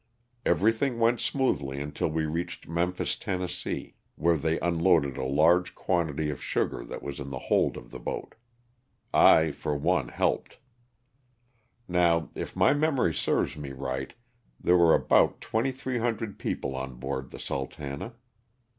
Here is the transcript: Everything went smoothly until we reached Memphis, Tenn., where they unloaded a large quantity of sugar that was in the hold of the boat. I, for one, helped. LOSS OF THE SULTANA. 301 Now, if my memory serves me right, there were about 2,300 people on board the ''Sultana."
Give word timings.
Everything 0.47 0.97
went 0.97 1.19
smoothly 1.19 1.79
until 1.79 2.07
we 2.07 2.25
reached 2.25 2.67
Memphis, 2.67 3.15
Tenn., 3.15 3.47
where 4.15 4.35
they 4.35 4.59
unloaded 4.59 5.15
a 5.15 5.23
large 5.25 5.75
quantity 5.75 6.31
of 6.31 6.41
sugar 6.41 6.83
that 6.83 7.03
was 7.03 7.19
in 7.19 7.29
the 7.29 7.37
hold 7.37 7.77
of 7.77 7.91
the 7.91 7.99
boat. 7.99 8.33
I, 9.13 9.51
for 9.51 9.75
one, 9.77 10.07
helped. 10.07 10.57
LOSS 11.87 11.87
OF 11.87 11.87
THE 11.87 11.93
SULTANA. 11.93 12.29
301 12.33 12.33
Now, 12.33 12.41
if 12.41 12.55
my 12.55 12.73
memory 12.73 13.13
serves 13.13 13.55
me 13.55 13.71
right, 13.73 14.13
there 14.59 14.75
were 14.75 14.95
about 14.95 15.39
2,300 15.39 16.39
people 16.39 16.75
on 16.75 16.95
board 16.95 17.29
the 17.29 17.37
''Sultana." 17.37 18.13